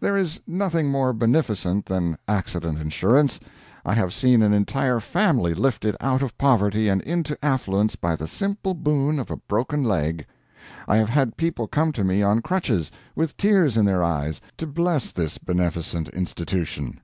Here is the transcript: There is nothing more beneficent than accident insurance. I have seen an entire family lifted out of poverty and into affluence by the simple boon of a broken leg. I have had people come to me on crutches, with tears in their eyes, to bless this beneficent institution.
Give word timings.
There 0.00 0.16
is 0.16 0.40
nothing 0.46 0.90
more 0.90 1.12
beneficent 1.12 1.84
than 1.84 2.16
accident 2.26 2.78
insurance. 2.80 3.38
I 3.84 3.92
have 3.92 4.14
seen 4.14 4.40
an 4.40 4.54
entire 4.54 4.98
family 4.98 5.52
lifted 5.52 5.94
out 6.00 6.22
of 6.22 6.38
poverty 6.38 6.88
and 6.88 7.02
into 7.02 7.36
affluence 7.44 7.94
by 7.94 8.16
the 8.16 8.26
simple 8.26 8.72
boon 8.72 9.18
of 9.18 9.30
a 9.30 9.36
broken 9.36 9.84
leg. 9.84 10.24
I 10.88 10.96
have 10.96 11.10
had 11.10 11.36
people 11.36 11.66
come 11.68 11.92
to 11.92 12.02
me 12.02 12.22
on 12.22 12.40
crutches, 12.40 12.90
with 13.14 13.36
tears 13.36 13.76
in 13.76 13.84
their 13.84 14.02
eyes, 14.02 14.40
to 14.56 14.66
bless 14.66 15.12
this 15.12 15.36
beneficent 15.36 16.08
institution. 16.14 17.00